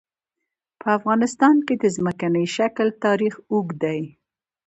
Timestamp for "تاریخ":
3.05-3.33